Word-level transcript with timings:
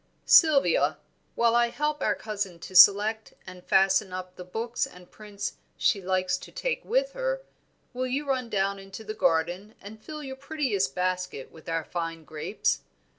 "Sylvia, 0.25 0.97
while 1.35 1.55
I 1.55 1.67
help 1.67 2.01
our 2.01 2.15
cousin 2.15 2.57
to 2.61 2.75
select 2.75 3.35
and 3.45 3.63
fasten 3.63 4.11
up 4.11 4.35
the 4.35 4.43
books 4.43 4.87
and 4.87 5.11
prints 5.11 5.57
she 5.77 6.01
likes 6.01 6.39
to 6.39 6.51
take 6.51 6.83
with 6.83 7.11
her, 7.11 7.43
will 7.93 8.07
you 8.07 8.27
run 8.27 8.49
down 8.49 8.79
into 8.79 9.03
the 9.03 9.13
garden 9.13 9.75
and 9.79 10.01
fill 10.01 10.23
your 10.23 10.37
prettiest 10.37 10.95
basket 10.95 11.51
with 11.51 11.69
our 11.69 11.83
finest 11.83 12.25
grapes? 12.25 12.79